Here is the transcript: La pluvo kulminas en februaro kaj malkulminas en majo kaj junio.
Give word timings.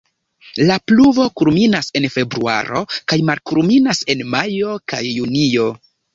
La 0.69 0.77
pluvo 0.91 1.25
kulminas 1.41 1.89
en 1.99 2.07
februaro 2.13 2.81
kaj 3.13 3.21
malkulminas 3.31 4.03
en 4.17 4.27
majo 4.33 4.75
kaj 4.95 5.05
junio. 5.11 5.71